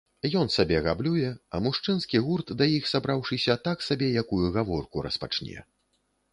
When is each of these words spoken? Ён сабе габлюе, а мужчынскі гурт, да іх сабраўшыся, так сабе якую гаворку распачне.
Ён 0.39 0.47
сабе 0.53 0.77
габлюе, 0.87 1.29
а 1.57 1.59
мужчынскі 1.65 2.23
гурт, 2.29 2.55
да 2.63 2.69
іх 2.77 2.89
сабраўшыся, 2.93 3.59
так 3.69 3.87
сабе 3.91 4.11
якую 4.25 4.45
гаворку 4.59 5.07
распачне. 5.11 5.57